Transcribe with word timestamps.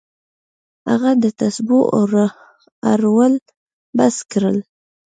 هغه 0.89 1.11
د 1.23 1.25
تسبو 1.39 1.79
اړول 2.91 3.33
بس 3.97 4.15
کړل. 4.31 4.57